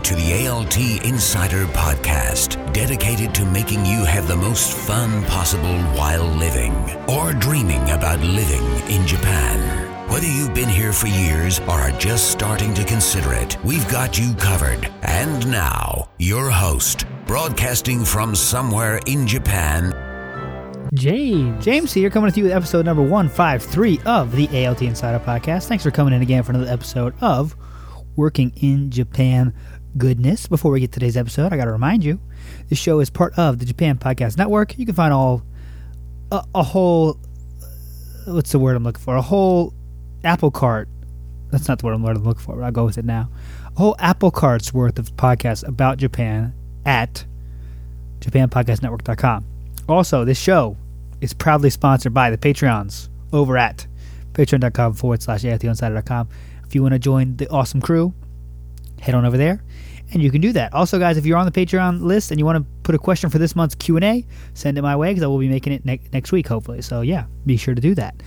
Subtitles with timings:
[0.00, 5.76] Welcome to the ALT Insider Podcast, dedicated to making you have the most fun possible
[5.92, 6.72] while living
[7.06, 9.60] or dreaming about living in Japan.
[10.08, 14.18] Whether you've been here for years or are just starting to consider it, we've got
[14.18, 14.90] you covered.
[15.02, 19.92] And now, your host, broadcasting from somewhere in Japan,
[20.94, 21.62] James.
[21.62, 25.66] James here, coming with you with episode number 153 of the ALT Insider Podcast.
[25.66, 27.54] Thanks for coming in again for another episode of
[28.16, 29.54] Working in Japan
[29.96, 30.46] Goodness.
[30.46, 32.20] Before we get to today's episode, I got to remind you
[32.68, 34.78] this show is part of the Japan Podcast Network.
[34.78, 35.42] You can find all
[36.30, 37.18] a, a whole
[38.26, 39.16] uh, what's the word I'm looking for?
[39.16, 39.74] A whole
[40.24, 40.88] apple cart.
[41.50, 43.28] That's not the word I'm looking for, but I'll go with it now.
[43.74, 46.54] A whole apple cart's worth of podcasts about Japan
[46.86, 47.24] at
[48.20, 49.44] JapanPodcastNetwork.com.
[49.88, 50.76] Also, this show
[51.20, 53.86] is proudly sponsored by the Patreons over at
[54.32, 56.28] patreon.com forward slash ALTinsider.com.
[56.64, 58.14] If you want to join the awesome crew,
[59.00, 59.62] head on over there
[60.12, 60.72] and you can do that.
[60.74, 63.30] Also, guys, if you're on the Patreon list and you want to put a question
[63.30, 66.00] for this month's Q&A, send it my way because I will be making it ne-
[66.12, 66.82] next week, hopefully.
[66.82, 68.22] So, yeah, be sure to do that.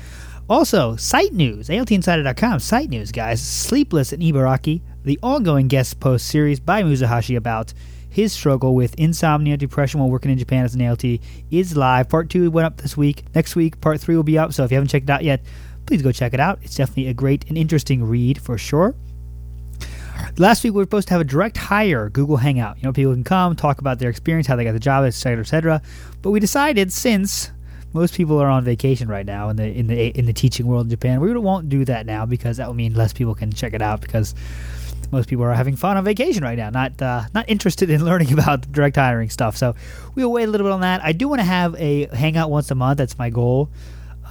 [0.49, 3.41] Also, site news, ALTinsider.com, site news, guys.
[3.41, 7.73] Sleepless in Ibaraki, the ongoing guest post series by Musahashi about
[8.09, 11.03] his struggle with insomnia, depression while working in Japan as an ALT
[11.49, 12.09] is live.
[12.09, 13.23] Part two went up this week.
[13.33, 14.53] Next week, part three will be up.
[14.53, 15.41] So if you haven't checked it out yet,
[15.85, 16.59] please go check it out.
[16.61, 18.95] It's definitely a great and interesting read for sure.
[20.37, 22.77] Last week we were supposed to have a direct hire Google Hangout.
[22.77, 25.41] You know, people can come talk about their experience, how they got the job, etc.,
[25.41, 25.81] etc.
[26.21, 27.51] But we decided since
[27.93, 30.87] most people are on vacation right now in the in the in the teaching world
[30.87, 33.73] in Japan, we won't do that now because that will mean less people can check
[33.73, 34.33] it out because
[35.11, 38.33] most people are having fun on vacation right now, not uh, not interested in learning
[38.33, 39.55] about direct hiring stuff.
[39.55, 39.75] So
[40.15, 41.03] we'll wait a little bit on that.
[41.03, 42.97] I do want to have a hangout once a month.
[42.97, 43.69] That's my goal.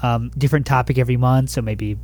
[0.03, 1.51] Um, different topic every month.
[1.51, 1.97] So maybe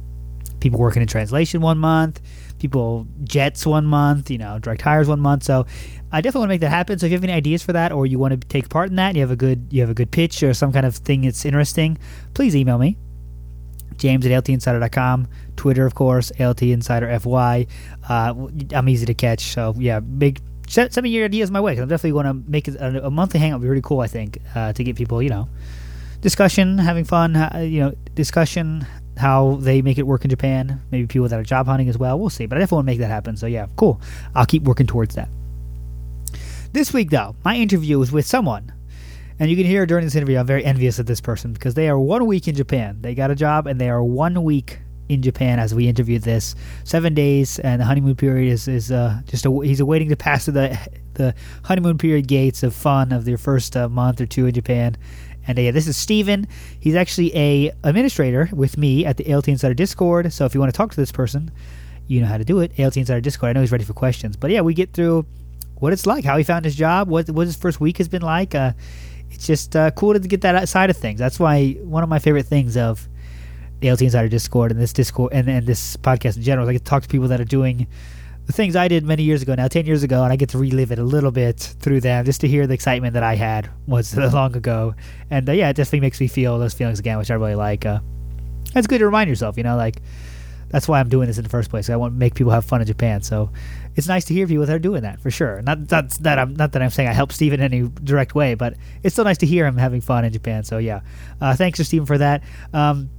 [0.60, 2.20] people working in translation one month,
[2.59, 5.45] people jets one month, you know, direct hires one month.
[5.45, 5.67] So
[6.11, 6.98] I definitely want to make that happen.
[6.98, 8.96] So if you have any ideas for that, or you want to take part in
[8.96, 11.23] that, you have a good you have a good pitch or some kind of thing
[11.23, 11.98] that's interesting,
[12.35, 12.97] please email me.
[13.98, 15.29] James at altinsider.com.
[15.57, 17.67] Twitter, of course, ALT Insider FY.
[18.08, 19.52] Uh, I'm easy to catch.
[19.52, 20.41] So, yeah, big.
[20.68, 23.11] Send, me your ideas my way because I'm definitely going to make it a, a,
[23.11, 23.63] monthly hangout.
[23.63, 25.48] Be really cool, I think, uh, to get people, you know,
[26.20, 28.86] discussion, having fun, uh, you know, discussion,
[29.18, 30.80] how they make it work in Japan.
[30.90, 32.18] Maybe people that are job hunting as well.
[32.18, 32.46] We'll see.
[32.46, 33.36] But I definitely want to make that happen.
[33.36, 34.01] So, yeah, cool.
[34.34, 35.29] I'll keep working towards that.
[36.73, 38.73] This week, though, my interview was with someone
[39.40, 41.89] and you can hear during this interview, I'm very envious of this person because they
[41.89, 42.98] are one week in Japan.
[43.01, 46.56] They got a job and they are one week in Japan as we interviewed this.
[46.85, 50.45] Seven days, and the honeymoon period is is uh, just a, he's awaiting to pass
[50.45, 50.79] through the
[51.14, 54.96] the honeymoon period gates of fun of their first uh, month or two in Japan.
[55.48, 56.47] And uh, yeah, this is Steven.
[56.79, 60.33] He's actually a administrator with me at the ALT Insider Discord.
[60.33, 61.51] So if you want to talk to this person,
[62.07, 62.79] you know how to do it.
[62.79, 63.51] ALT Insider Discord.
[63.51, 64.36] I know he's ready for questions.
[64.36, 65.27] But yeah, we get through
[65.77, 68.23] what it's like, how he found his job, what what his first week has been
[68.23, 68.55] like.
[68.55, 68.73] Uh,
[69.31, 71.19] it's just uh, cool to get that side of things.
[71.19, 73.09] That's why one of my favorite things of
[73.80, 76.73] the ALT Insider Discord and this Discord and, and this podcast in general is I
[76.75, 77.86] get to talk to people that are doing
[78.48, 80.59] the things I did many years ago now, 10 years ago, and I get to
[80.59, 83.69] relive it a little bit through them just to hear the excitement that I had
[83.86, 84.95] was long ago.
[85.31, 87.85] And uh, yeah, it definitely makes me feel those feelings again, which I really like.
[87.85, 88.01] Uh,
[88.75, 90.01] it's good to remind yourself, you know, like
[90.70, 91.91] that's why I'm doing this in the first place.
[91.91, 93.20] I want to make people have fun in Japan.
[93.20, 93.51] So
[93.97, 95.61] it's nice to hear people that are doing that for sure.
[95.61, 98.55] Not not that I'm not that I'm saying I help Steven in any direct way,
[98.55, 100.65] but it's still nice to hear him having fun in Japan.
[100.65, 101.01] So yeah,
[101.42, 102.42] uh, thanks to Steven for that.
[102.73, 103.11] Um,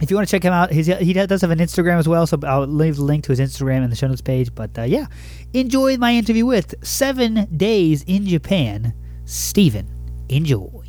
[0.00, 2.26] if you want to check him out, his, he does have an Instagram as well,
[2.26, 4.54] so I'll leave the link to his Instagram in the show notes page.
[4.54, 5.06] But uh, yeah,
[5.52, 8.94] enjoy my interview with Seven Days in Japan,
[9.24, 9.86] Steven.
[10.28, 10.56] Enjoy.
[10.62, 10.82] All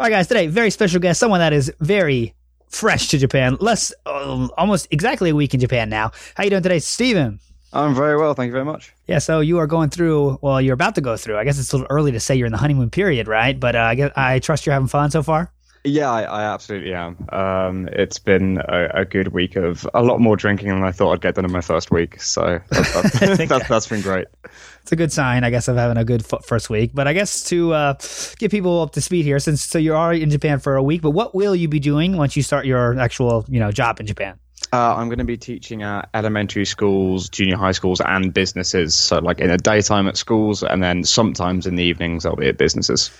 [0.00, 2.34] right, guys, today, very special guest, someone that is very
[2.68, 6.12] fresh to Japan, less, um, almost exactly a week in Japan now.
[6.34, 7.40] How you doing today, Steven?
[7.74, 8.92] I'm very well, thank you very much.
[9.06, 10.38] Yeah, so you are going through.
[10.42, 11.38] Well, you're about to go through.
[11.38, 13.58] I guess it's a little early to say you're in the honeymoon period, right?
[13.58, 15.52] But uh, I guess I trust you're having fun so far.
[15.84, 17.16] Yeah, I, I absolutely am.
[17.30, 21.12] Um, it's been a, a, good week of a lot more drinking than I thought
[21.12, 22.22] I'd get done in my first week.
[22.22, 23.18] So that's, that's,
[23.48, 24.28] that's, that's been great.
[24.82, 26.92] It's a good sign, I guess, of having a good first week.
[26.94, 27.94] But I guess to uh,
[28.38, 31.02] get people up to speed here, since so you're already in Japan for a week,
[31.02, 34.06] but what will you be doing once you start your actual, you know, job in
[34.06, 34.38] Japan?
[34.72, 38.94] Uh, I'm going to be teaching at elementary schools, junior high schools, and businesses.
[38.94, 42.48] So, like in the daytime at schools, and then sometimes in the evenings, I'll be
[42.48, 43.10] at businesses.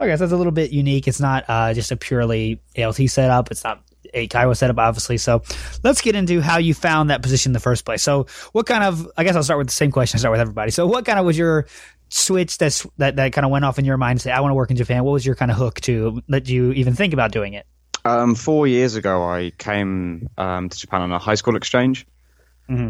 [0.00, 1.08] Okay, so that's a little bit unique.
[1.08, 3.50] It's not uh, just a purely ALT setup.
[3.50, 3.82] It's not
[4.14, 5.18] a Kaiwa setup, obviously.
[5.18, 5.42] So
[5.82, 8.02] let's get into how you found that position in the first place.
[8.02, 9.10] So, what kind of?
[9.16, 10.18] I guess I'll start with the same question.
[10.18, 10.70] I start with everybody.
[10.70, 11.66] So, what kind of was your
[12.10, 14.70] switch that that kind of went off in your mind say, "I want to work
[14.70, 15.04] in Japan"?
[15.04, 17.66] What was your kind of hook to let you even think about doing it?
[18.04, 22.06] Um, four years ago, I came um, to Japan on a high school exchange.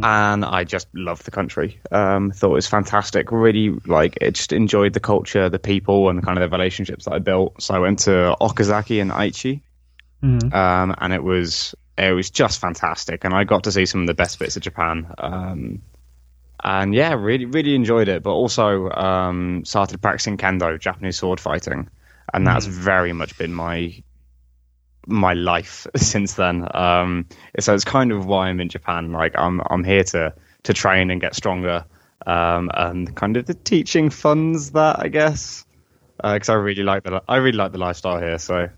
[0.04, 1.80] And I just loved the country.
[1.92, 3.30] Um, thought it was fantastic.
[3.30, 7.14] Really, like, it just enjoyed the culture, the people, and kind of the relationships that
[7.14, 7.62] I built.
[7.62, 9.60] So I went to Okazaki and Aichi,
[10.52, 13.24] um, and it was it was just fantastic.
[13.24, 15.12] And I got to see some of the best bits of Japan.
[15.18, 15.82] Um,
[16.62, 18.22] and yeah, really, really enjoyed it.
[18.24, 21.88] But also um, started practicing kendo, Japanese sword fighting,
[22.34, 24.02] and that's very much been my
[25.08, 26.68] my life since then.
[26.76, 27.26] Um,
[27.58, 29.12] so it's kind of why I'm in Japan.
[29.12, 30.34] Like I'm I'm here to
[30.64, 31.84] to train and get stronger,
[32.26, 35.64] um, and kind of the teaching funds that I guess
[36.22, 38.38] because I really like the I really like the lifestyle here.
[38.38, 38.68] So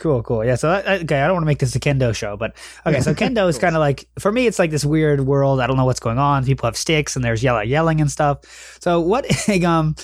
[0.00, 0.42] Cool, cool.
[0.42, 0.54] Yeah.
[0.54, 2.56] So, that, okay, I don't want to make this a kendo show, but
[2.86, 3.02] okay.
[3.02, 5.60] So, kendo is kind of like for me, it's like this weird world.
[5.60, 6.46] I don't know what's going on.
[6.46, 8.78] People have sticks, and there's yellow yelling and stuff.
[8.80, 9.26] So, what?
[9.62, 9.94] um,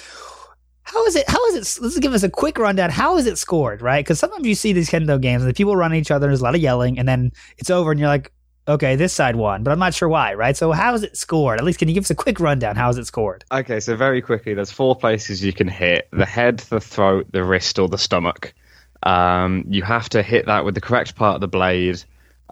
[0.86, 1.28] how is it?
[1.28, 1.82] How is it?
[1.82, 2.90] Let's give us a quick rundown.
[2.90, 3.82] How is it scored?
[3.82, 4.04] Right?
[4.04, 6.28] Because sometimes you see these kendo games, and the people run each other.
[6.28, 8.32] There's a lot of yelling, and then it's over, and you're like,
[8.68, 10.34] okay, this side won, but I'm not sure why.
[10.34, 10.56] Right?
[10.56, 11.58] So, how is it scored?
[11.58, 12.76] At least, can you give us a quick rundown?
[12.76, 13.44] How is it scored?
[13.50, 17.42] Okay, so very quickly, there's four places you can hit: the head, the throat, the
[17.42, 18.54] wrist, or the stomach.
[19.02, 22.02] Um, you have to hit that with the correct part of the blade,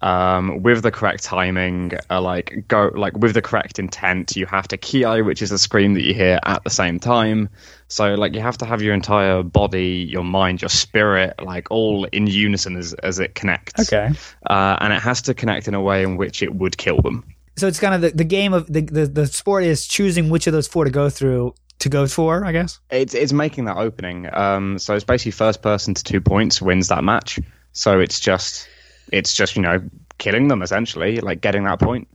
[0.03, 4.37] um, with the correct timing, uh, like go like with the correct intent.
[4.37, 7.49] You have to ki, which is the scream that you hear at the same time.
[7.89, 12.05] So like you have to have your entire body, your mind, your spirit, like all
[12.07, 13.93] in unison as as it connects.
[13.93, 14.11] Okay.
[14.49, 17.25] uh, and it has to connect in a way in which it would kill them.
[17.57, 20.47] So it's kind of the, the game of the, the the sport is choosing which
[20.47, 22.45] of those four to go through to go for.
[22.45, 22.81] I guess.
[22.91, 24.29] It's it's making that opening.
[24.33, 27.39] Um, so it's basically first person to two points wins that match.
[27.73, 28.69] So it's just
[29.13, 29.83] it's just you know
[30.19, 32.09] killing them essentially, like getting that point.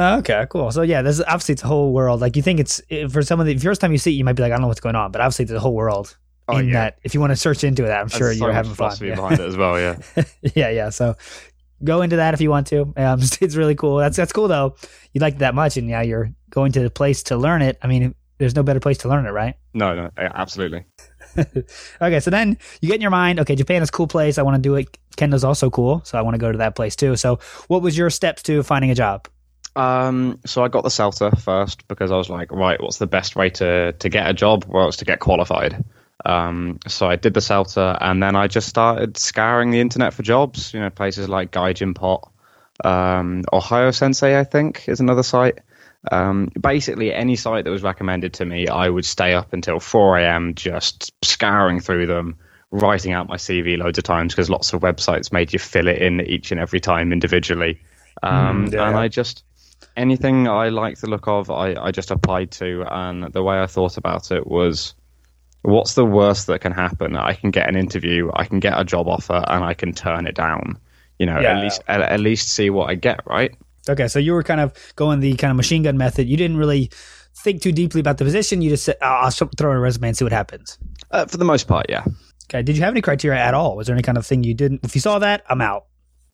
[0.00, 0.70] Oh, okay, cool.
[0.70, 2.20] So yeah, there's obviously it's a whole world.
[2.20, 4.34] Like you think it's for some of the first time you see it, you might
[4.34, 6.16] be like, I don't know what's going on, but obviously there's a whole world
[6.50, 6.72] Oh, in yeah.
[6.74, 6.98] that.
[7.02, 8.96] If you want to search into that, I'm sure so you're having fun.
[9.02, 9.16] Yeah.
[9.16, 9.78] behind it as well.
[9.78, 9.98] Yeah.
[10.54, 10.88] yeah, yeah.
[10.90, 11.16] So
[11.84, 12.92] go into that if you want to.
[12.96, 13.96] Um, it's really cool.
[13.98, 14.76] That's that's cool though.
[15.12, 17.76] You like it that much, and now you're going to the place to learn it.
[17.82, 19.56] I mean, there's no better place to learn it, right?
[19.74, 20.84] No, no, absolutely.
[22.02, 24.38] okay, so then you get in your mind, okay, Japan is a cool place.
[24.38, 24.96] I want to do it.
[25.16, 27.16] Kendo's also cool, so I want to go to that place too.
[27.16, 29.28] So, what was your steps to finding a job?
[29.76, 33.36] Um, so I got the CELTA first because I was like, right, what's the best
[33.36, 34.64] way to to get a job?
[34.66, 35.84] Well, it's to get qualified.
[36.26, 40.22] Um, so I did the CELTA, and then I just started scouring the internet for
[40.22, 40.74] jobs.
[40.74, 42.28] You know, places like Gaijin Pot,
[42.84, 45.60] um, Ohayou Sensei, I think, is another site.
[46.10, 50.18] Um, basically, any site that was recommended to me, I would stay up until 4
[50.18, 50.54] a.m.
[50.54, 52.36] just scouring through them,
[52.70, 56.00] writing out my CV loads of times because lots of websites made you fill it
[56.00, 57.80] in each and every time individually.
[58.22, 58.96] Um, Mm, yeah, and.
[58.96, 59.44] I just
[59.96, 62.84] anything I liked the look of, I, I just applied to.
[62.88, 64.94] And the way I thought about it was,
[65.62, 67.16] what's the worst that can happen?
[67.16, 70.26] I can get an interview, I can get a job offer, and I can turn
[70.26, 70.78] it down.
[71.18, 71.56] You know, Yeah.
[71.56, 73.54] at least at, at least see what I get, right?
[73.88, 76.28] Okay, so you were kind of going the kind of machine gun method.
[76.28, 76.90] You didn't really
[77.42, 78.62] think too deeply about the position.
[78.62, 80.78] You just said, oh, "I'll throw in a resume and see what happens."
[81.10, 82.04] Uh, for the most part, yeah.
[82.50, 82.62] Okay.
[82.62, 83.76] Did you have any criteria at all?
[83.76, 84.80] Was there any kind of thing you didn't?
[84.84, 85.84] If you saw that, I'm out.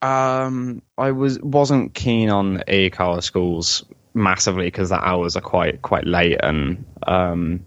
[0.02, 6.06] Um, I was wasn't keen on Eikaiwa schools massively because the hours are quite quite
[6.06, 7.64] late, and um,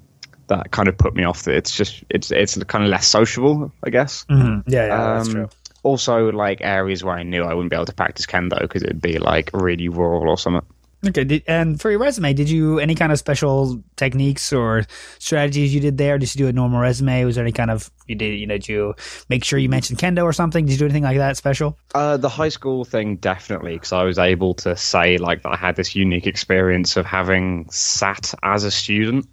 [0.48, 1.48] that kind of put me off.
[1.48, 4.25] It's just it's it's kind of less sociable, I guess.
[4.30, 4.69] Mm-hmm.
[4.69, 5.50] Yeah, yeah, that's Um, true.
[5.88, 9.01] Also, like areas where I knew I wouldn't be able to practice kendo because it'd
[9.01, 10.68] be like really rural or something.
[11.06, 14.83] Okay, did, and for your resume, did you any kind of special techniques or
[15.18, 16.18] strategies you did there?
[16.18, 17.23] Did you do a normal resume?
[17.23, 18.95] Was there any kind of you did you know did you
[19.30, 20.66] make sure you mentioned kendo or something?
[20.66, 21.78] Did you do anything like that special?
[21.95, 25.56] Uh, the high school thing definitely because I was able to say like that I
[25.56, 29.26] had this unique experience of having sat as a student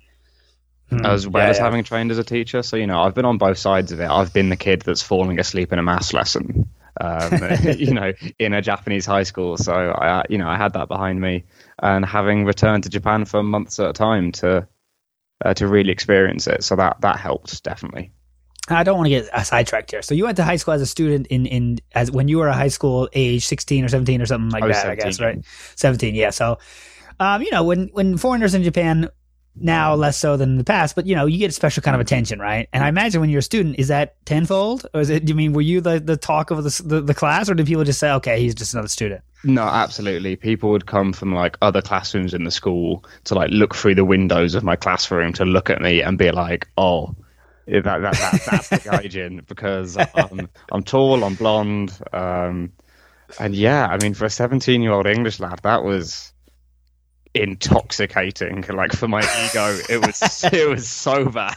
[0.90, 1.42] as well.
[1.42, 1.64] Yeah, as yeah.
[1.64, 2.62] having trained as a teacher.
[2.62, 4.08] So you know I've been on both sides of it.
[4.08, 6.68] I've been the kid that's falling asleep in a maths lesson,
[7.00, 7.32] um,
[7.76, 9.56] you know, in a Japanese high school.
[9.56, 11.44] So I, you know, I had that behind me,
[11.82, 14.66] and having returned to Japan for months at a time to
[15.44, 16.64] uh, to really experience it.
[16.64, 18.12] So that that helped definitely.
[18.68, 20.00] I don't want to get uh, sidetracked here.
[20.00, 22.48] So you went to high school as a student in in as when you were
[22.48, 24.90] a high school age, sixteen or seventeen or something like I was that.
[24.90, 25.44] I guess right,
[25.76, 26.14] seventeen.
[26.14, 26.30] Yeah.
[26.30, 26.58] So,
[27.20, 29.10] um, you know, when when foreigners in Japan
[29.56, 31.94] now less so than in the past, but you know, you get a special kind
[31.94, 32.68] of attention, right?
[32.72, 35.24] And I imagine when you're a student, is that tenfold, or is it?
[35.24, 37.66] Do you mean were you the the talk of the the, the class, or did
[37.66, 39.22] people just say, okay, he's just another student?
[39.44, 40.36] No, absolutely.
[40.36, 44.04] People would come from like other classrooms in the school to like look through the
[44.04, 47.14] windows of my classroom to look at me and be like, "Oh,
[47.66, 52.72] that, that, that that's the gaijin," because um, I'm tall, I'm blonde, um,
[53.38, 56.33] and yeah, I mean, for a 17 year old English lad, that was
[57.34, 58.64] intoxicating.
[58.68, 61.56] Like for my ego, it was it was so bad.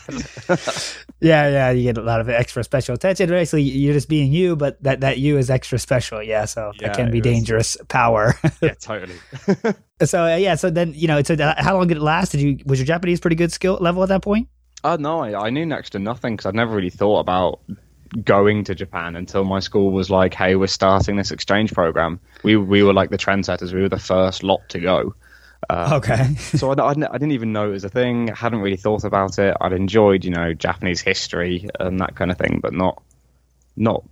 [1.22, 3.30] yeah, yeah, you get a lot of extra special attention.
[3.30, 6.22] Basically, you're just being you, but that that you is extra special.
[6.22, 8.34] Yeah, so yeah, that can be dangerous power.
[8.62, 9.16] yeah, totally.
[10.04, 12.32] so uh, yeah, so then you know, so how long did it last?
[12.32, 14.50] Did you was your Japanese pretty good skill level at that point?
[14.84, 17.60] Oh uh, no, I, I knew next to nothing because I'd never really thought about
[18.24, 22.56] going to Japan until my school was like, "Hey, we're starting this exchange program." We
[22.56, 23.74] we were like the trendsetters.
[23.74, 25.16] We were the first lot to go.
[25.70, 26.34] Uh, okay.
[26.36, 28.28] so I, I, I, didn't even know it was a thing.
[28.28, 29.56] Hadn't really thought about it.
[29.60, 33.02] I'd enjoyed, you know, Japanese history and that kind of thing, but not,
[33.76, 34.04] not,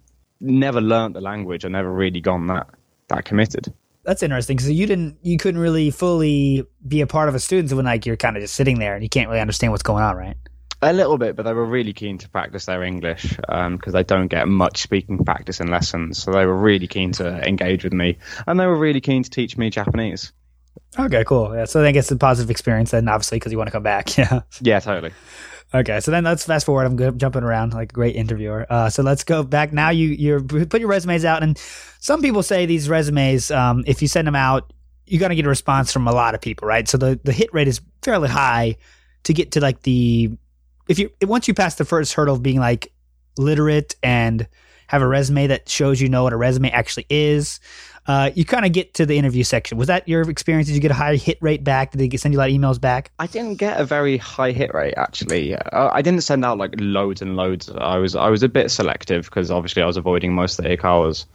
[0.41, 1.63] never learnt the language.
[1.63, 2.67] I never really gone that
[3.07, 3.73] that committed.
[4.03, 7.71] That's interesting because you didn't, you couldn't really fully be a part of a student
[7.73, 10.03] when like you're kind of just sitting there and you can't really understand what's going
[10.03, 10.37] on, right?
[10.81, 14.03] A little bit, but they were really keen to practice their English because um, they
[14.03, 16.21] don't get much speaking practice in lessons.
[16.21, 19.29] So they were really keen to engage with me, and they were really keen to
[19.29, 20.33] teach me Japanese.
[20.97, 21.53] Okay, cool.
[21.55, 24.09] Yeah, so then it's a positive experience then, obviously, because you want to come back.
[24.17, 24.41] Yeah.
[24.61, 25.11] Yeah, totally.
[25.73, 26.85] Okay, so then let's fast forward.
[26.85, 28.65] I'm good, jumping around like a great interviewer.
[28.69, 29.89] Uh, so let's go back now.
[29.89, 31.57] You you put your resumes out, and
[31.99, 34.71] some people say these resumes, um, if you send them out,
[35.05, 36.87] you're gonna get a response from a lot of people, right?
[36.87, 38.77] So the the hit rate is fairly high
[39.23, 40.31] to get to like the
[40.87, 42.93] if you once you pass the first hurdle of being like
[43.37, 44.47] literate and
[44.87, 47.59] have a resume that shows you know what a resume actually is.
[48.07, 49.77] Uh, you kind of get to the interview section.
[49.77, 50.67] Was that your experience?
[50.67, 51.91] Did you get a high hit rate back?
[51.91, 53.11] Did they send you a lot of emails back?
[53.17, 55.55] I didn't get a very high hit rate actually.
[55.55, 57.69] Uh, I didn't send out like loads and loads.
[57.69, 60.77] I was I was a bit selective because obviously I was avoiding most of the
[60.77, 61.25] Eikaiwas.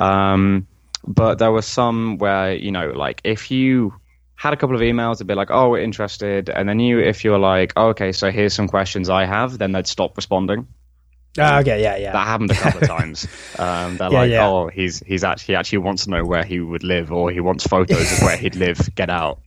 [0.00, 0.66] Um,
[1.06, 3.94] but there were some where you know like if you
[4.36, 7.24] had a couple of emails a bit like, "Oh, we're interested," and then you, if
[7.24, 10.66] you were like, oh, "Okay, so here's some questions I have," then they'd stop responding.
[11.36, 12.12] Oh, okay, yeah, yeah.
[12.12, 13.26] That happened a couple of times.
[13.58, 14.46] Um, they're yeah, like, yeah.
[14.46, 17.40] "Oh, he's he's actually he actually wants to know where he would live, or he
[17.40, 18.94] wants photos of where he'd live.
[18.94, 19.40] Get out."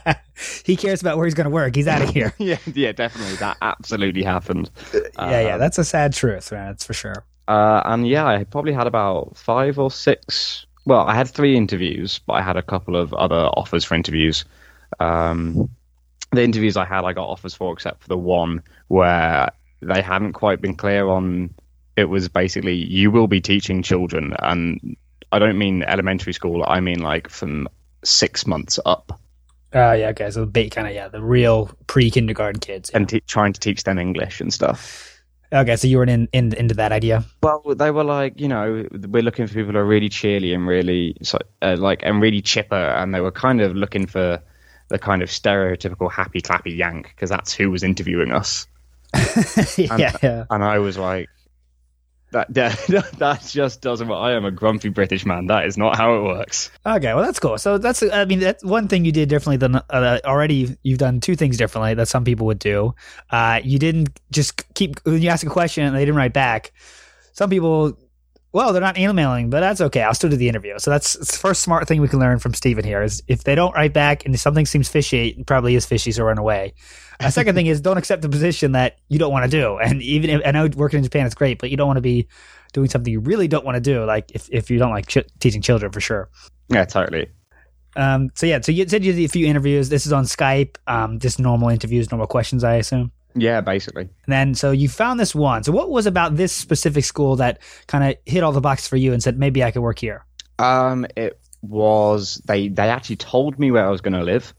[0.64, 1.76] he cares about where he's going to work.
[1.76, 2.34] He's out of here.
[2.38, 3.36] yeah, yeah, definitely.
[3.36, 4.70] That absolutely happened.
[4.94, 5.54] yeah, yeah.
[5.54, 6.68] Um, that's a sad truth, man.
[6.68, 7.24] That's for sure.
[7.46, 12.20] Uh, and yeah, I probably had about five or six well, I had three interviews,
[12.26, 14.46] but I had a couple of other offers for interviews.
[14.98, 15.68] Um,
[16.32, 20.32] the interviews I had, I got offers for, except for the one where they hadn't
[20.32, 21.54] quite been clear on.
[21.96, 24.96] It was basically you will be teaching children, and
[25.32, 26.64] I don't mean elementary school.
[26.66, 27.68] I mean like from
[28.04, 29.20] six months up.
[29.74, 30.30] Uh, yeah, okay.
[30.30, 32.98] So the kind of yeah, the real pre kindergarten kids, yeah.
[32.98, 35.14] and te- trying to teach them English and stuff.
[35.50, 37.24] Okay, so you were in, in into that idea.
[37.42, 40.66] Well, they were like, you know, we're looking for people who are really cheerly and
[40.66, 41.16] really
[41.62, 44.42] uh, like and really chipper, and they were kind of looking for
[44.88, 48.66] the kind of stereotypical happy clappy yank because that's who was interviewing us.
[49.76, 51.28] yeah, and, yeah, and I was like,
[52.32, 54.18] that, that that just doesn't work.
[54.18, 55.46] I am a grumpy British man.
[55.46, 56.70] That is not how it works.
[56.84, 57.58] Okay, well that's cool.
[57.58, 60.76] So that's I mean that's one thing you did differently than uh, already.
[60.82, 62.94] You've done two things differently that some people would do.
[63.30, 66.72] Uh, you didn't just keep when you ask a question and they didn't write back.
[67.32, 67.96] Some people,
[68.52, 70.02] well, they're not emailing, but that's okay.
[70.02, 70.78] I'll still do the interview.
[70.78, 73.44] So that's, that's the first smart thing we can learn from Steven here is if
[73.44, 76.74] they don't write back and something seems fishy, it probably is fishy, so run away.
[77.20, 79.76] A second thing is don't accept a position that you don't want to do.
[79.78, 82.02] And even if I know working in Japan is great, but you don't want to
[82.02, 82.28] be
[82.72, 84.04] doing something you really don't want to do.
[84.04, 86.30] Like if, if you don't like ch- teaching children for sure.
[86.68, 87.28] Yeah, totally.
[87.96, 89.88] Um, so yeah, so you said you did a few interviews.
[89.88, 90.76] This is on Skype.
[90.86, 93.10] Um, just normal interviews, normal questions, I assume.
[93.40, 94.02] Yeah, basically.
[94.02, 95.64] And then so you found this one.
[95.64, 98.96] So what was about this specific school that kind of hit all the boxes for
[98.96, 100.24] you and said maybe I could work here?
[100.58, 104.54] Um, it was they they actually told me where I was going to live.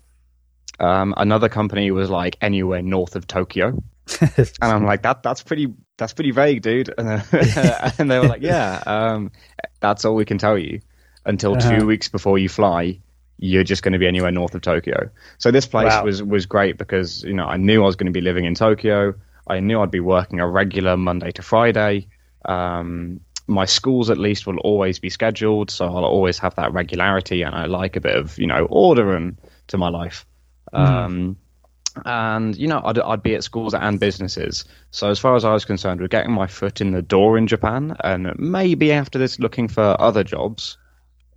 [0.80, 3.82] Um, another company was like anywhere north of Tokyo,
[4.22, 5.24] and I'm like that.
[5.24, 5.74] That's pretty.
[5.98, 6.94] That's pretty vague, dude.
[6.98, 9.32] And, uh, and they were like, yeah, um,
[9.82, 10.80] that's all we can tell you
[11.26, 11.80] until uh-huh.
[11.80, 13.00] two weeks before you fly.
[13.40, 15.10] You're just going to be anywhere north of Tokyo.
[15.38, 16.04] So this place wow.
[16.04, 18.56] was was great because you know I knew I was going to be living in
[18.56, 19.16] Tokyo.
[19.48, 22.08] I knew I'd be working a regular Monday to Friday.
[22.46, 27.42] Um, my schools at least will always be scheduled, so I'll always have that regularity,
[27.42, 30.26] and I like a bit of you know order and to my life.
[30.74, 30.80] Mm.
[30.80, 31.38] Um,
[32.06, 34.66] and you know, I'd, I'd be at schools and businesses.
[34.92, 37.48] So as far as I was concerned, with getting my foot in the door in
[37.48, 40.78] Japan, and maybe after this, looking for other jobs,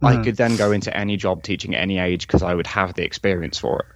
[0.03, 0.21] mm.
[0.21, 2.95] I could then go into any job teaching at any age because I would have
[2.95, 3.87] the experience for it.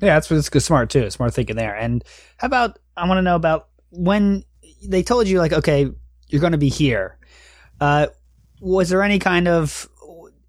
[0.00, 1.10] Yeah, that's what's good, smart too.
[1.10, 1.74] Smart thinking there.
[1.74, 2.04] And
[2.36, 4.44] how about I want to know about when
[4.82, 5.90] they told you like, okay,
[6.28, 7.18] you're going to be here.
[7.80, 8.08] Uh,
[8.60, 9.88] was there any kind of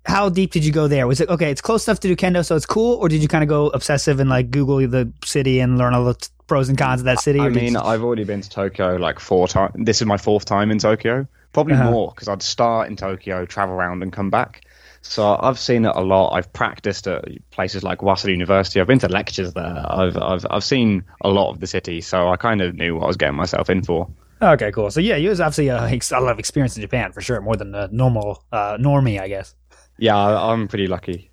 [0.06, 1.08] how deep did you go there?
[1.08, 1.52] Was it okay?
[1.52, 3.68] It's close enough to do kendo, so it's cool, or did you kind of go
[3.68, 7.06] obsessive and like Google the city and learn all the t- pros and cons of
[7.06, 7.40] that city?
[7.40, 9.74] I mean, I've already been to Tokyo like four times.
[9.78, 11.92] This is my fourth time in Tokyo, probably uh-huh.
[11.92, 14.66] more because I'd start in Tokyo, travel around, and come back.
[15.10, 16.34] So I've seen it a lot.
[16.34, 18.80] I've practiced at places like Waseda University.
[18.80, 19.84] I've been to lectures there.
[19.90, 23.06] I've I've I've seen a lot of the city, so I kind of knew what
[23.06, 24.08] I was getting myself in for.
[24.40, 24.92] Okay, cool.
[24.92, 27.56] So yeah, you was obviously a, a lot of experience in Japan for sure, more
[27.56, 29.56] than a normal uh, normie, I guess.
[29.98, 31.29] Yeah, I'm pretty lucky.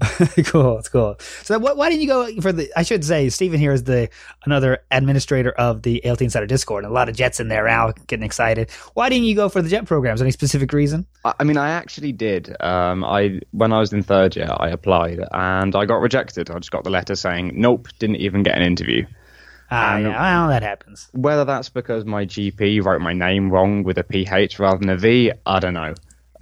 [0.44, 0.78] cool.
[0.78, 1.16] It's cool.
[1.42, 2.70] So what, why didn't you go for the?
[2.76, 4.08] I should say Steven here is the
[4.44, 7.92] another administrator of the ALT Insider Discord, and a lot of Jets in there now,
[8.06, 8.70] getting excited.
[8.94, 10.22] Why didn't you go for the Jet programs?
[10.22, 11.06] Any specific reason?
[11.24, 12.56] I mean, I actually did.
[12.60, 16.50] Um, I when I was in third year, I applied and I got rejected.
[16.50, 19.06] I just got the letter saying nope, didn't even get an interview.
[19.72, 21.08] Ah, yeah, well, that happens.
[21.12, 24.96] Whether that's because my GP wrote my name wrong with a PH rather than a
[24.96, 25.94] V, I don't know.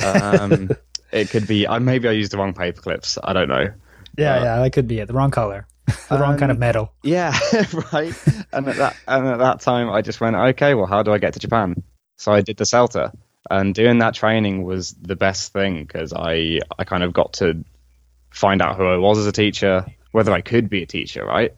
[0.03, 0.71] Um,
[1.12, 1.67] it could be.
[1.67, 3.19] Uh, maybe I used the wrong paper clips.
[3.23, 3.73] I don't know.
[4.17, 5.07] Yeah, uh, yeah, that could be it.
[5.07, 6.93] The wrong color, the um, wrong kind of um, metal.
[7.03, 7.38] Yeah,
[7.93, 8.15] right.
[8.53, 11.19] and at that and at that time, I just went, okay, well, how do I
[11.19, 11.83] get to Japan?
[12.17, 13.12] So I did the CELTA,
[13.50, 17.65] and doing that training was the best thing because I I kind of got to
[18.31, 21.55] find out who I was as a teacher, whether I could be a teacher, right?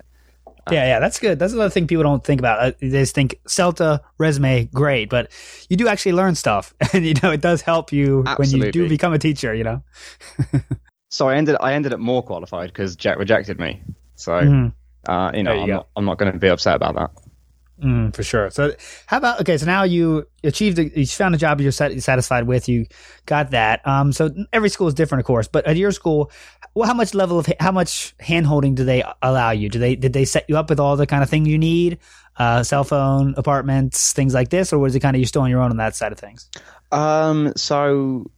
[0.73, 1.39] Yeah, yeah, that's good.
[1.39, 2.59] That's another thing people don't think about.
[2.61, 5.31] Uh, they just think CELTA resume, great, but
[5.69, 8.59] you do actually learn stuff, and you know it does help you Absolutely.
[8.59, 9.55] when you do become a teacher.
[9.55, 9.83] You know.
[11.11, 13.83] so I ended I ended up more qualified because JET rejected me.
[14.15, 15.11] So mm-hmm.
[15.11, 17.11] uh, you know you I'm, not, I'm, not, going to be upset about that.
[17.83, 18.51] Mm, for sure.
[18.51, 18.75] So
[19.07, 19.57] how about okay?
[19.57, 22.69] So now you achieved, a, you found a job you're satisfied with.
[22.69, 22.87] You
[23.25, 23.87] got that.
[23.87, 25.49] Um, so every school is different, of course.
[25.49, 26.31] But at your school,
[26.75, 29.71] well, how much level of how much handholding do they allow you?
[29.71, 31.99] Do they did they set you up with all the kind of things you need,
[32.37, 35.51] uh, cell phone, apartments, things like this, or was it kind of you still on
[35.51, 36.51] your own on that side of things?
[36.93, 38.31] Um, so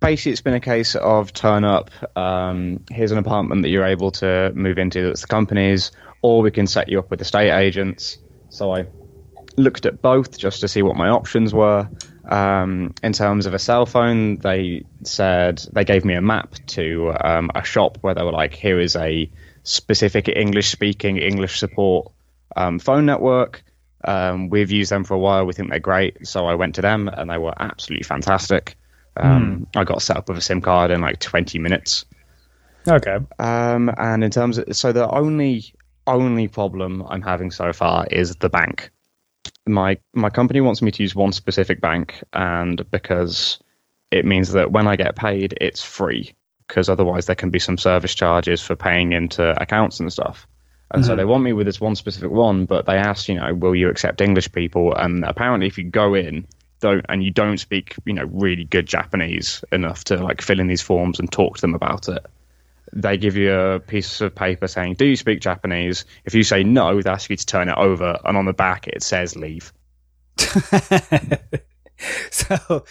[0.00, 1.90] basically, it's been a case of turn up.
[2.16, 5.08] Um, here's an apartment that you're able to move into.
[5.08, 5.90] That's the company's,
[6.22, 8.18] or we can set you up with estate agents.
[8.54, 8.86] So I
[9.56, 11.88] looked at both just to see what my options were.
[12.24, 17.12] Um, in terms of a cell phone, they said they gave me a map to
[17.20, 19.28] um, a shop where they were like, here is a
[19.64, 22.12] specific English speaking, English support
[22.54, 23.64] um, phone network.
[24.04, 25.44] Um, we've used them for a while.
[25.46, 26.26] We think they're great.
[26.26, 28.76] So I went to them and they were absolutely fantastic.
[29.18, 29.66] Mm.
[29.74, 32.04] I got set up with a SIM card in like 20 minutes.
[32.86, 33.18] Okay.
[33.38, 35.74] Um, and in terms of, so the only
[36.06, 38.90] only problem I'm having so far is the bank
[39.66, 43.58] my my company wants me to use one specific bank, and because
[44.10, 46.34] it means that when I get paid, it's free.
[46.66, 50.46] Because otherwise, there can be some service charges for paying into accounts and stuff.
[50.90, 51.10] And mm-hmm.
[51.10, 53.74] so they want me with this one specific one, but they ask, you know, will
[53.74, 54.94] you accept English people?
[54.94, 56.46] And apparently, if you go in,
[56.80, 60.68] don't and you don't speak, you know, really good Japanese enough to like fill in
[60.68, 62.24] these forms and talk to them about it,
[62.92, 66.64] they give you a piece of paper saying, "Do you speak Japanese?" If you say
[66.64, 69.72] no, they ask you to turn it over, and on the back it says "Leave."
[72.30, 72.84] so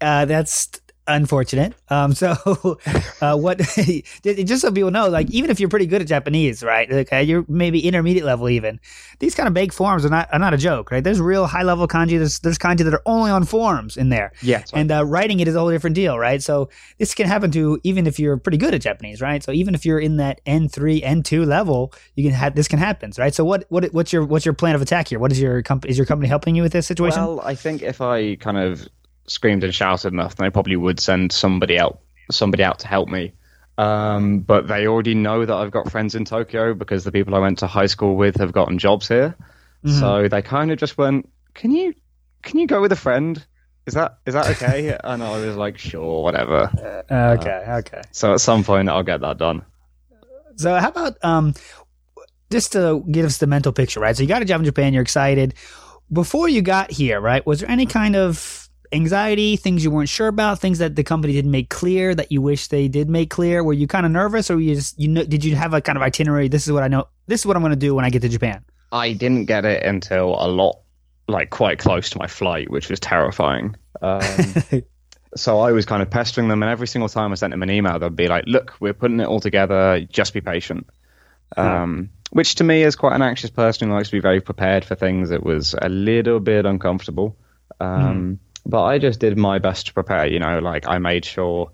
[0.00, 0.70] uh, that's
[1.06, 1.74] unfortunate.
[1.88, 2.34] Um, so,
[3.20, 3.58] uh, what?
[4.22, 6.90] just so people know, like even if you're pretty good at Japanese, right?
[6.90, 8.80] Okay, you're maybe intermediate level even.
[9.18, 11.02] These kind of big forms are not are not a joke, right?
[11.02, 12.18] There's real high level kanji.
[12.18, 14.32] There's there's kanji that are only on forms in there.
[14.42, 16.42] Yeah, and uh, writing it is a whole different deal, right?
[16.42, 19.42] So this can happen to even if you're pretty good at Japanese, right?
[19.42, 22.68] So even if you're in that N three N two level, you can have this
[22.68, 23.34] can happen, right?
[23.34, 25.18] So what what what's your what's your plan of attack here?
[25.18, 25.90] What is your company?
[25.90, 27.22] Is your company helping you with this situation?
[27.22, 28.88] Well, I think if I kind of
[29.26, 33.08] screamed and shouted enough, then I probably would send somebody out somebody out to help
[33.08, 33.32] me.
[33.76, 37.40] Um, but they already know that I've got friends in Tokyo because the people I
[37.40, 39.36] went to high school with have gotten jobs here.
[39.84, 39.98] Mm-hmm.
[39.98, 41.94] So they kind of just went, "Can you
[42.42, 43.44] can you go with a friend?
[43.86, 48.02] Is that is that okay?" and I was like, "Sure, whatever." Uh, okay, uh, okay.
[48.12, 49.64] So at some point I'll get that done.
[50.56, 51.54] So how about um,
[52.50, 54.16] just to give us the mental picture, right?
[54.16, 55.54] So you got a job in Japan, you're excited.
[56.12, 57.44] Before you got here, right?
[57.44, 58.63] Was there any kind of
[58.94, 62.40] anxiety, things you weren't sure about, things that the company didn't make clear that you
[62.40, 63.62] wish they did make clear?
[63.62, 65.96] Were you kind of nervous, or you just you know did you have a kind
[65.96, 66.48] of itinerary?
[66.48, 67.08] This is what I know.
[67.26, 68.64] This is what I'm going to do when I get to Japan.
[68.92, 70.80] I didn't get it until a lot,
[71.28, 73.76] like quite close to my flight, which was terrifying.
[74.00, 74.22] Um,
[75.36, 77.70] so I was kind of pestering them, and every single time I sent them an
[77.70, 80.06] email, they'd be like, "Look, we're putting it all together.
[80.10, 80.86] Just be patient."
[81.56, 84.84] Um, which to me, is quite an anxious person who likes to be very prepared
[84.84, 87.36] for things, it was a little bit uncomfortable.
[87.80, 88.53] Um, mm.
[88.66, 90.26] But I just did my best to prepare.
[90.26, 91.70] You know, like I made sure,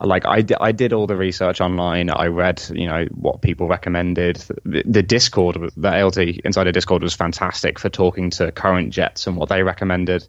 [0.00, 2.10] like I, I did all the research online.
[2.10, 4.36] I read, you know, what people recommended.
[4.64, 9.36] The, the Discord, the ALT Insider Discord was fantastic for talking to current jets and
[9.36, 10.26] what they recommended.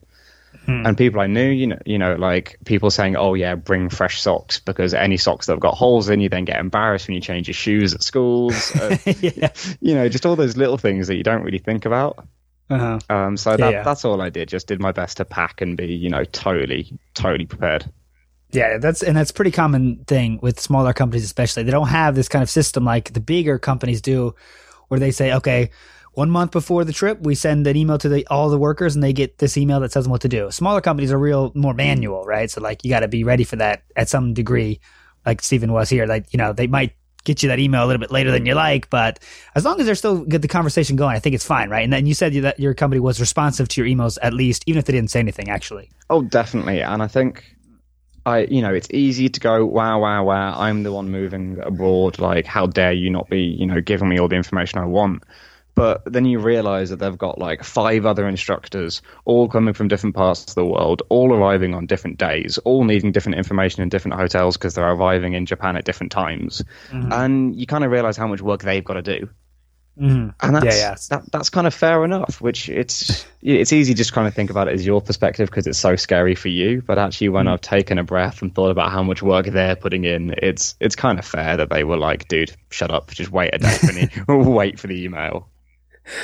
[0.65, 0.85] Hmm.
[0.85, 4.21] And people I knew, you know, you know, like people saying, "Oh yeah, bring fresh
[4.21, 7.21] socks because any socks that have got holes in, you then get embarrassed when you
[7.21, 9.49] change your shoes at schools." Uh, yeah.
[9.81, 12.25] You know, just all those little things that you don't really think about.
[12.69, 12.99] Uh-huh.
[13.09, 13.83] Um, so that, yeah.
[13.83, 14.49] that's all I did.
[14.49, 17.91] Just did my best to pack and be, you know, totally, totally prepared.
[18.51, 21.63] Yeah, that's and that's pretty common thing with smaller companies, especially.
[21.63, 24.35] They don't have this kind of system like the bigger companies do,
[24.89, 25.71] where they say, okay,
[26.13, 29.03] one month before the trip, we send an email to the, all the workers, and
[29.03, 30.51] they get this email that tells them what to do.
[30.51, 32.49] Smaller companies are real more manual, right?
[32.49, 34.79] So like you got to be ready for that at some degree.
[35.25, 37.99] Like Steven was here, like you know they might get you that email a little
[37.99, 39.19] bit later than you like, but
[39.55, 41.83] as long as they're still get the conversation going, I think it's fine, right?
[41.83, 44.79] And then you said that your company was responsive to your emails at least, even
[44.79, 45.89] if they didn't say anything, actually.
[46.09, 46.81] Oh, definitely.
[46.81, 47.55] And I think
[48.25, 52.19] I, you know, it's easy to go, wow, wow, wow, I'm the one moving abroad.
[52.19, 55.23] Like, how dare you not be, you know, giving me all the information I want?
[55.75, 60.15] But then you realize that they've got like five other instructors, all coming from different
[60.15, 64.17] parts of the world, all arriving on different days, all needing different information in different
[64.17, 66.63] hotels because they're arriving in Japan at different times.
[66.91, 67.11] Mm-hmm.
[67.11, 69.29] And you kind of realize how much work they've got to do.
[69.99, 70.29] Mm-hmm.
[70.41, 70.95] And that's, yeah, yeah.
[71.09, 74.67] That, that's kind of fair enough, which it's it's easy just kind of think about
[74.67, 76.81] it as your perspective because it's so scary for you.
[76.81, 77.53] But actually, when mm-hmm.
[77.53, 80.95] I've taken a breath and thought about how much work they're putting in, it's it's
[80.95, 83.87] kind of fair that they were like, dude, shut up, just wait a day for
[83.87, 85.49] the wait for the email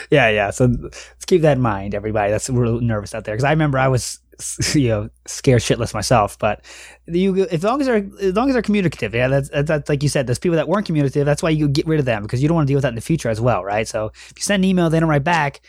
[0.09, 0.51] yeah, yeah.
[0.51, 2.31] So let's keep that in mind, everybody.
[2.31, 4.19] That's real nervous out there because I remember I was,
[4.73, 6.37] you know, scared shitless myself.
[6.37, 6.63] But
[7.07, 10.09] you, as long as they're as long as they're communicative, yeah, that's, that's like you
[10.09, 10.27] said.
[10.27, 11.25] There's people that weren't communicative.
[11.25, 12.89] That's why you get rid of them because you don't want to deal with that
[12.89, 13.87] in the future as well, right?
[13.87, 15.61] So if you send an email, they don't write back.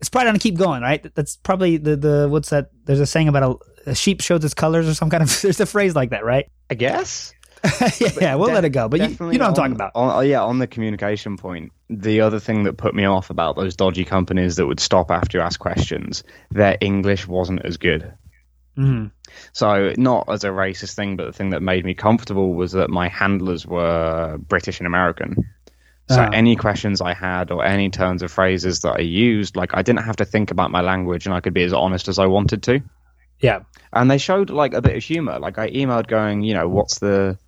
[0.00, 1.14] It's probably going to keep going, right?
[1.14, 2.70] That's probably the the what's that?
[2.84, 5.40] There's a saying about a, a sheep shows its colors or some kind of.
[5.42, 6.50] There's a phrase like that, right?
[6.70, 7.32] I guess.
[8.00, 8.88] yeah, yeah, we'll let it go.
[8.88, 9.92] But you, you, know what I'm talking about.
[9.94, 11.70] On, oh, yeah, on the communication point,
[12.00, 15.38] the other thing that put me off about those dodgy companies that would stop after
[15.38, 18.14] you ask questions, their English wasn't as good.
[18.76, 19.08] Mm-hmm.
[19.52, 22.88] So, not as a racist thing, but the thing that made me comfortable was that
[22.88, 25.36] my handlers were British and American.
[26.08, 29.74] So, uh any questions I had or any turns of phrases that I used, like
[29.74, 32.18] I didn't have to think about my language and I could be as honest as
[32.18, 32.80] I wanted to.
[33.40, 33.60] Yeah.
[33.92, 35.38] And they showed like a bit of humor.
[35.38, 37.38] Like I emailed going, you know, what's the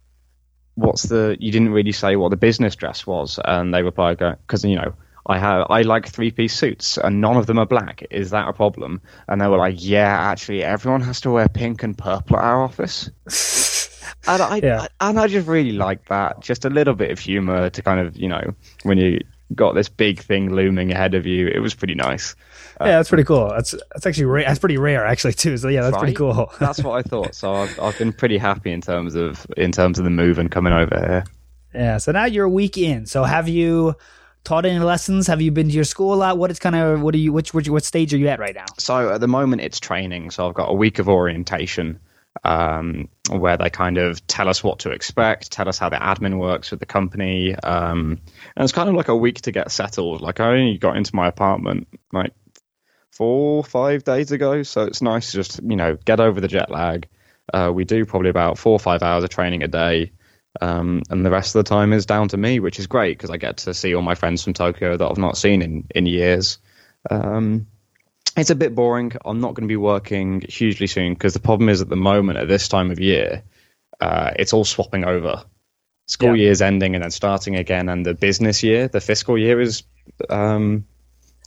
[0.74, 4.64] what's the you didn't really say what the business dress was and they replied because
[4.64, 4.92] you know
[5.26, 8.04] I have I like three piece suits and none of them are black.
[8.10, 9.00] Is that a problem?
[9.26, 12.62] And they were like, yeah, actually, everyone has to wear pink and purple at our
[12.62, 13.08] office.
[14.26, 14.86] and I, yeah.
[15.00, 16.40] I, and I just really like that.
[16.40, 19.20] Just a little bit of humor to kind of you know when you
[19.54, 21.48] got this big thing looming ahead of you.
[21.48, 22.36] It was pretty nice.
[22.80, 23.48] Yeah, that's pretty cool.
[23.48, 25.56] That's that's actually ra- that's pretty rare actually too.
[25.56, 26.00] So yeah, that's right?
[26.00, 26.52] pretty cool.
[26.58, 27.34] that's what I thought.
[27.34, 30.50] So I've I've been pretty happy in terms of in terms of the move and
[30.50, 31.24] coming over here.
[31.74, 31.98] Yeah.
[31.98, 33.06] So now you're a week in.
[33.06, 33.94] So have you
[34.44, 35.26] taught any lessons?
[35.26, 36.38] Have you been to your school a lot?
[36.38, 38.54] What is kind of what are you which, which what stage are you at right
[38.54, 38.66] now?
[38.78, 40.30] So at the moment it's training.
[40.30, 41.98] So I've got a week of orientation
[42.44, 46.38] um, where they kind of tell us what to expect, tell us how the admin
[46.38, 47.54] works with the company.
[47.54, 48.20] Um,
[48.56, 50.20] and it's kind of like a week to get settled.
[50.20, 52.32] Like I only got into my apartment like
[53.14, 54.62] four, five days ago.
[54.64, 57.08] So it's nice to just, you know, get over the jet lag.
[57.52, 60.12] Uh, we do probably about four or five hours of training a day.
[60.60, 63.30] Um, and the rest of the time is down to me, which is great because
[63.30, 66.06] I get to see all my friends from Tokyo that I've not seen in, in
[66.06, 66.58] years.
[67.10, 67.66] Um,
[68.36, 69.12] it's a bit boring.
[69.24, 72.38] I'm not going to be working hugely soon because the problem is at the moment,
[72.38, 73.42] at this time of year,
[74.00, 75.44] uh, it's all swapping over.
[76.06, 76.44] School yeah.
[76.44, 79.84] year's ending and then starting again, and the business year, the fiscal year is
[80.28, 80.84] um,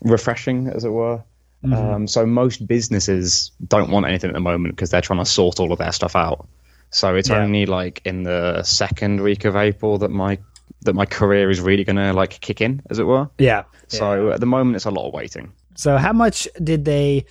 [0.01, 1.23] refreshing, as it were.
[1.63, 1.74] Mm-hmm.
[1.74, 5.60] Um, so most businesses don't want anything at the moment because they're trying to sort
[5.60, 6.48] all of their stuff out.
[6.89, 7.39] So it's yeah.
[7.39, 10.39] only like in the second week of April that my
[10.82, 13.30] that my career is really going to like kick in, as it were.
[13.38, 13.63] Yeah.
[13.88, 14.34] So yeah.
[14.36, 15.52] at the moment, it's a lot of waiting.
[15.76, 17.26] So how much did they?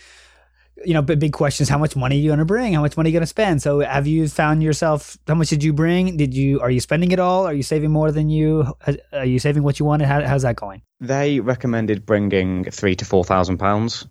[0.85, 1.71] You know, big questions.
[1.71, 2.75] How much money are you going to bring?
[2.75, 3.63] How much money are you going to spend?
[3.63, 5.17] So, have you found yourself?
[5.27, 6.19] How much did you bring?
[6.19, 6.61] Did you?
[6.61, 7.47] Are you spending it all?
[7.47, 8.77] Are you saving more than you?
[9.11, 10.07] Are you saving what you wanted?
[10.07, 10.83] How, how's that going?
[11.01, 14.07] They recommended bringing three to four thousand pounds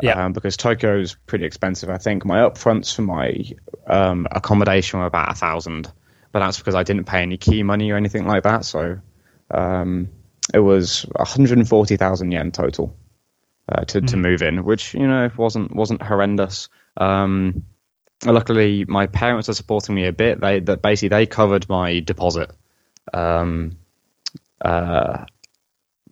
[0.00, 0.24] yeah.
[0.24, 1.88] Um, because Tokyo is pretty expensive.
[1.88, 3.44] I think my upfronts for my
[3.86, 5.90] um, accommodation were about a thousand,
[6.32, 8.64] but that's because I didn't pay any key money or anything like that.
[8.64, 9.00] So
[9.50, 10.08] um,
[10.52, 12.94] it was 140,000 yen total
[13.68, 14.06] uh, to mm.
[14.08, 16.68] to move in, which you know wasn't wasn't horrendous.
[16.96, 17.64] Um,
[18.24, 20.40] luckily, my parents are supporting me a bit.
[20.40, 22.50] They that basically they covered my deposit.
[23.14, 23.78] Um,
[24.60, 25.24] uh,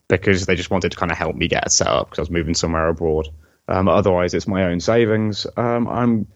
[0.08, 2.22] because they just wanted to kind of help me get it set up because I
[2.22, 3.28] was moving somewhere abroad.
[3.68, 5.46] Um, otherwise, it's my own savings.
[5.56, 6.28] Um, I'm.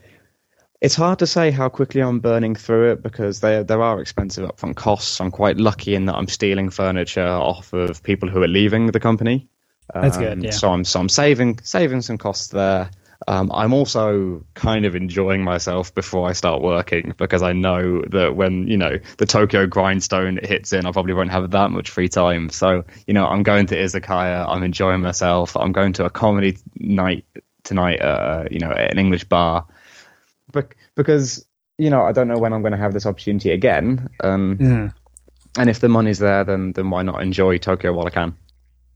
[0.81, 4.49] It's hard to say how quickly I'm burning through it because there there are expensive
[4.49, 5.21] upfront costs.
[5.21, 9.01] I'm quite lucky in that I'm stealing furniture off of people who are leaving the
[9.01, 9.49] company.
[9.93, 10.39] That's good.
[10.39, 10.51] Um, yeah.
[10.51, 12.91] So I'm so I'm saving saving some costs there.
[13.27, 18.37] Um, I'm also kind of enjoying myself before I start working because I know that
[18.37, 22.09] when you know the Tokyo grindstone hits in, I probably won't have that much free
[22.09, 22.49] time.
[22.49, 24.49] So you know, I'm going to izakaya.
[24.49, 25.57] I'm enjoying myself.
[25.57, 27.25] I'm going to a comedy night
[27.65, 28.01] tonight.
[28.01, 29.67] Uh, you know, at an English bar,
[30.95, 31.45] because
[31.77, 34.09] you know, I don't know when I'm going to have this opportunity again.
[34.23, 34.95] Um, Mhm.
[35.57, 38.37] And if the money's there, then then why not enjoy Tokyo while I can?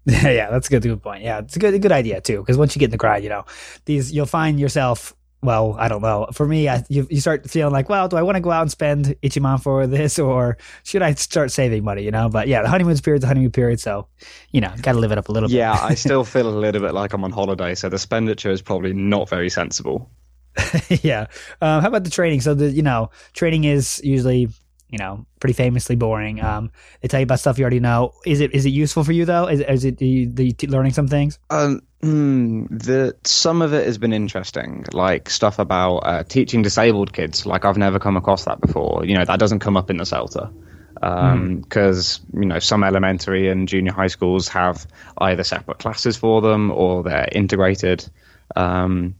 [0.04, 1.22] Yeah, yeah, that's a good, good point.
[1.22, 2.38] Yeah, it's a good, a good idea too.
[2.38, 3.44] Because once you get in the grind, you know,
[3.84, 5.14] these you'll find yourself.
[5.44, 6.28] Well, I don't know.
[6.32, 8.62] For me, I, you you start feeling like, well, do I want to go out
[8.62, 12.04] and spend Ichiman for this, or should I start saving money?
[12.04, 14.06] You know, but yeah, the honeymoon period's the honeymoon period, so
[14.52, 15.56] you know, got to live it up a little bit.
[15.56, 18.62] Yeah, I still feel a little bit like I'm on holiday, so the expenditure is
[18.62, 20.08] probably not very sensible.
[21.02, 21.26] yeah.
[21.60, 22.40] Um, how about the training?
[22.40, 24.48] So the you know, training is usually
[24.92, 26.40] you know pretty famously boring.
[26.40, 28.12] Um, they tell you about stuff you already know.
[28.24, 29.48] Is it is it useful for you though?
[29.48, 31.38] Is, is it are you, you t- learning some things?
[31.50, 37.12] Um, hmm, the some of it has been interesting, like stuff about uh, teaching disabled
[37.12, 37.46] kids.
[37.46, 39.04] Like I've never come across that before.
[39.04, 40.52] You know, that doesn't come up in the CELTA
[40.94, 44.86] because you know some elementary and junior high schools have
[45.18, 48.08] either separate classes for them or they're integrated.
[48.54, 49.14] Um,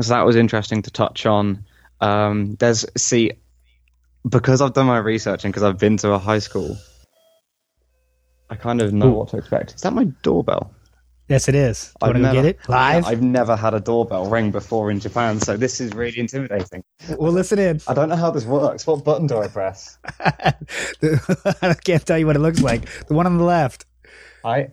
[0.00, 1.64] so that was interesting to touch on.
[2.00, 3.32] Um, there's see
[4.28, 6.76] because I've done my research and because I've been to a high school.
[8.50, 9.12] I kind of know Ooh.
[9.12, 9.74] what to expect.
[9.74, 10.72] Is that my doorbell?
[11.28, 11.94] Yes, it is.
[12.00, 13.06] Do you want to go never- get it live?
[13.06, 16.84] I've never had a doorbell ring before in Japan, so this is really intimidating.
[17.18, 17.80] We'll listen in.
[17.88, 18.86] I don't know how this works.
[18.86, 19.98] What button do I press?
[20.20, 23.06] I can't tell you what it looks like.
[23.06, 23.86] The one on the left.
[24.44, 24.68] I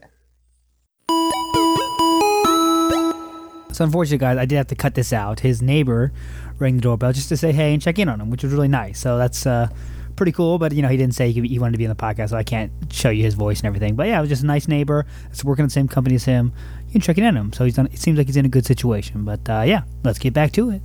[3.72, 5.40] So unfortunately, guys, I did have to cut this out.
[5.40, 6.12] His neighbor
[6.60, 8.68] rang the doorbell just to say hey and check in on him, which was really
[8.68, 9.00] nice.
[9.00, 9.68] So that's uh,
[10.16, 10.58] pretty cool.
[10.60, 12.44] But you know, he didn't say he, wanted to be on the podcast, so I
[12.44, 13.96] can't show you his voice and everything.
[13.96, 16.54] But yeah, it was just a nice neighbor that's working the same company as him.
[16.88, 17.54] You can check in on him.
[17.54, 17.88] So he's done.
[17.88, 19.24] It seems like he's in a good situation.
[19.24, 20.82] But uh, yeah, let's get back to it.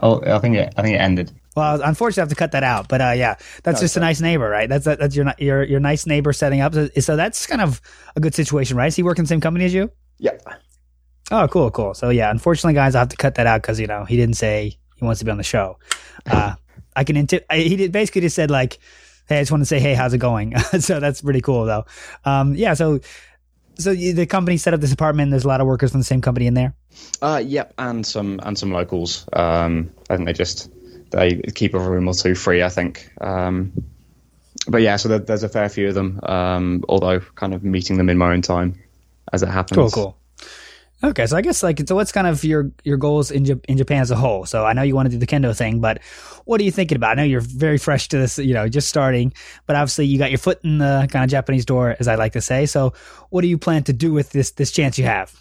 [0.00, 0.74] Oh, I think it.
[0.76, 1.32] I think it ended.
[1.56, 2.88] Well, unfortunately, I have to cut that out.
[2.88, 4.68] But uh, yeah, that's No, just a nice neighbor, right?
[4.68, 6.74] That's that's your your your nice neighbor setting up.
[6.74, 7.80] So, so that's kind of
[8.16, 8.88] a good situation, right?
[8.88, 9.90] Is he working the same company as you?
[10.18, 10.46] Yep.
[11.30, 11.94] Oh, cool, cool.
[11.94, 14.36] So yeah, unfortunately, guys, I have to cut that out because you know he didn't
[14.36, 15.78] say he wants to be on the show.
[16.26, 16.54] Uh,
[16.94, 17.16] I can.
[17.16, 18.78] Inti- I, he did, basically just said like,
[19.28, 21.86] "Hey, I just want to say, hey, how's it going?" so that's pretty cool, though.
[22.26, 22.74] Um, yeah.
[22.74, 23.00] So,
[23.78, 25.30] so the company set up this apartment.
[25.30, 26.74] There's a lot of workers from the same company in there.
[27.22, 29.26] Uh, yep, and some and some locals.
[29.32, 30.70] Um, I think they just
[31.10, 32.62] they keep a room or two free.
[32.62, 33.10] I think.
[33.20, 33.72] Um,
[34.66, 36.20] but yeah, so there, there's a fair few of them.
[36.24, 38.78] Um, although kind of meeting them in my own time
[39.32, 39.76] as it happens.
[39.76, 40.18] Cool, cool.
[41.02, 43.76] Okay, so I guess like so, what's kind of your your goals in Jap- in
[43.76, 44.46] Japan as a whole?
[44.46, 46.02] So I know you want to do the kendo thing, but
[46.44, 47.12] what are you thinking about?
[47.12, 49.32] I know you're very fresh to this, you know, just starting,
[49.66, 52.32] but obviously you got your foot in the kind of Japanese door, as I like
[52.32, 52.66] to say.
[52.66, 52.94] So
[53.30, 55.32] what do you plan to do with this this chance you have?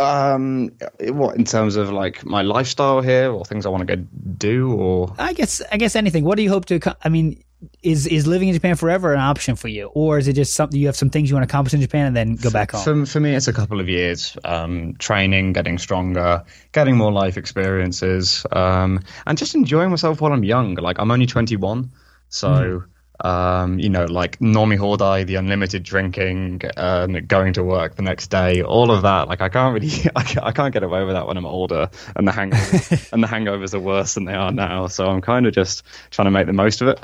[0.00, 4.02] Um, what in terms of like my lifestyle here, or things I want to go
[4.36, 6.24] do, or I guess I guess anything.
[6.24, 6.80] What do you hope to?
[7.04, 7.40] I mean,
[7.82, 10.78] is is living in Japan forever an option for you, or is it just something
[10.78, 12.82] you have some things you want to accomplish in Japan and then go back home?
[12.82, 14.36] For, for me, it's a couple of years.
[14.44, 20.44] Um, training, getting stronger, getting more life experiences, um, and just enjoying myself while I'm
[20.44, 20.74] young.
[20.74, 21.90] Like I'm only 21,
[22.28, 22.84] so
[23.20, 28.62] um, you know, like Nomihoudai, the unlimited drinking, and going to work the next day,
[28.62, 29.28] all of that.
[29.28, 31.90] Like I can't really, I can't, I can't get away with that when I'm older,
[32.16, 34.88] and the hangovers, and the hangovers are worse than they are now.
[34.88, 37.00] So I'm kind of just trying to make the most of it.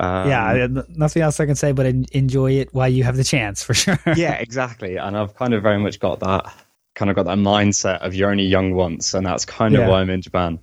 [0.00, 3.62] Um, yeah, nothing else I can say but enjoy it while you have the chance
[3.62, 3.98] for sure.
[4.16, 4.96] yeah, exactly.
[4.96, 6.52] And I've kind of very much got that
[6.94, 9.88] kind of got that mindset of you're only young once, and that's kind of Yeah.
[9.88, 10.58] why I'm in Japan.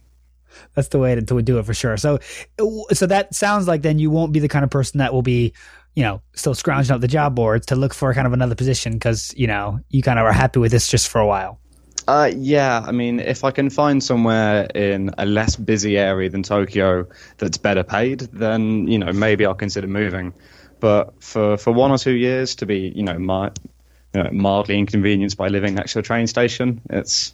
[0.73, 1.97] That's the way to, to do it for sure.
[1.97, 2.19] So,
[2.93, 5.53] so that sounds like then you won't be the kind of person that will be,
[5.95, 8.93] you know, still scrounging up the job boards to look for kind of another position
[8.93, 11.59] because you know you kind of are happy with this just for a while.
[12.07, 16.43] Uh, yeah, I mean, if I can find somewhere in a less busy area than
[16.43, 20.33] Tokyo that's better paid, then you know maybe I'll consider moving.
[20.79, 23.49] But for for one or two years to be, you know, mi-
[24.13, 27.33] you know mildly inconvenienced by living next to a train station, it's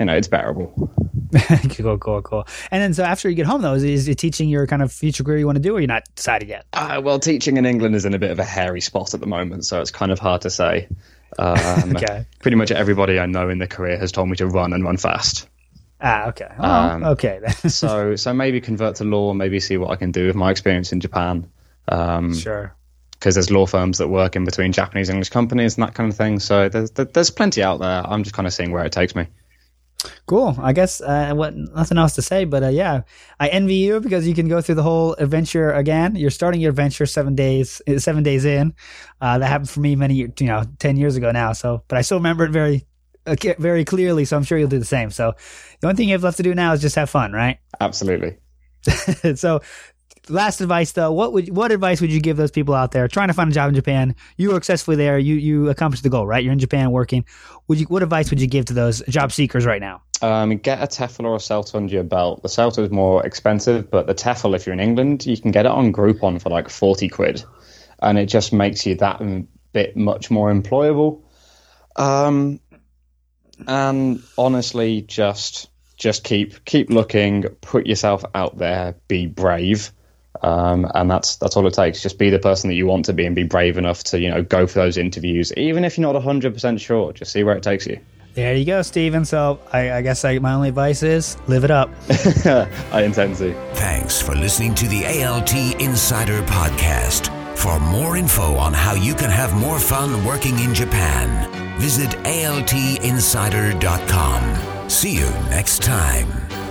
[0.00, 0.90] you know it's bearable.
[1.76, 2.46] cool, cool, cool.
[2.70, 4.90] And then so after you get home though, is, is it teaching your kind of
[4.90, 6.64] future career you want to do, or you're not decided yet?
[6.72, 9.26] Uh, well, teaching in England is in a bit of a hairy spot at the
[9.26, 10.88] moment, so it's kind of hard to say.
[11.38, 12.26] Um, Okay.
[12.40, 14.96] Pretty much everybody I know in the career has told me to run and run
[14.96, 15.48] fast.
[16.00, 16.48] Ah, okay.
[16.58, 17.40] Oh, Um, okay.
[17.68, 20.92] So, so maybe convert to law, maybe see what I can do with my experience
[20.92, 21.50] in Japan.
[21.88, 22.74] Um, sure.
[23.12, 26.16] because there's law firms that work in between Japanese English companies and that kind of
[26.16, 26.38] thing.
[26.40, 28.02] So there's there's plenty out there.
[28.06, 29.26] I'm just kind of seeing where it takes me.
[30.26, 30.56] Cool.
[30.60, 33.02] I guess uh, what nothing else to say, but uh, yeah,
[33.38, 36.16] I envy you because you can go through the whole adventure again.
[36.16, 38.74] You're starting your adventure seven days, uh, seven days in.
[39.20, 41.52] Uh, that happened for me many, you know, ten years ago now.
[41.52, 42.86] So, but I still remember it very,
[43.26, 44.24] uh, very clearly.
[44.24, 45.10] So I'm sure you'll do the same.
[45.10, 45.34] So
[45.80, 47.58] the only thing you have left to do now is just have fun, right?
[47.80, 48.38] Absolutely.
[49.34, 49.60] so
[50.28, 53.28] last advice though what would what advice would you give those people out there trying
[53.28, 56.26] to find a job in japan you were successfully there you you accomplished the goal
[56.26, 57.24] right you're in japan working
[57.68, 60.82] would you what advice would you give to those job seekers right now Um, get
[60.82, 62.42] a TEFL or a CELTA under your belt.
[62.42, 65.66] The CELTA is more expensive, but the TEFL, if you're in England, you can get
[65.66, 67.44] it on Groupon for like 40 quid.
[68.00, 69.20] And it just makes you that
[69.74, 71.20] bit much more employable.
[71.96, 72.60] Um,
[73.66, 79.92] and honestly, just just keep keep looking, put yourself out there, be brave.
[80.42, 82.02] Um, and that's that's all it takes.
[82.02, 84.30] Just be the person that you want to be, and be brave enough to you
[84.30, 87.12] know go for those interviews, even if you're not 100 percent sure.
[87.12, 88.00] Just see where it takes you.
[88.36, 89.24] There you go, Steven.
[89.24, 91.88] So I, I guess I, my only advice is live it up.
[92.92, 93.54] I intend to.
[93.74, 97.32] Thanks for listening to the ALT Insider Podcast.
[97.56, 104.90] For more info on how you can have more fun working in Japan, visit altinsider.com.
[104.90, 106.65] See you next time.